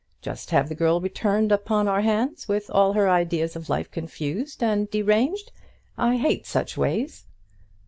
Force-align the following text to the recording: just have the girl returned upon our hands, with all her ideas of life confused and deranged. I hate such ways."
just 0.19 0.49
have 0.49 0.67
the 0.67 0.73
girl 0.73 0.99
returned 0.99 1.51
upon 1.51 1.87
our 1.87 2.01
hands, 2.01 2.47
with 2.47 2.71
all 2.71 2.93
her 2.93 3.07
ideas 3.07 3.55
of 3.55 3.69
life 3.69 3.91
confused 3.91 4.63
and 4.63 4.89
deranged. 4.89 5.51
I 5.95 6.17
hate 6.17 6.47
such 6.47 6.75
ways." 6.75 7.27